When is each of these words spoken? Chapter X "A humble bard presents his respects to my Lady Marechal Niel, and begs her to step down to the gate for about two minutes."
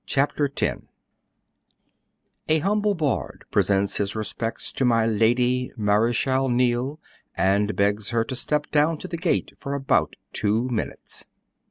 Chapter 0.07 0.45
X 0.59 0.81
"A 2.49 2.57
humble 2.57 2.95
bard 2.95 3.45
presents 3.51 3.97
his 3.97 4.15
respects 4.15 4.71
to 4.73 4.83
my 4.83 5.05
Lady 5.05 5.71
Marechal 5.77 6.49
Niel, 6.49 6.99
and 7.35 7.75
begs 7.75 8.09
her 8.09 8.23
to 8.23 8.35
step 8.35 8.71
down 8.71 8.97
to 8.97 9.07
the 9.07 9.15
gate 9.15 9.53
for 9.59 9.75
about 9.75 10.15
two 10.33 10.67
minutes." 10.69 11.25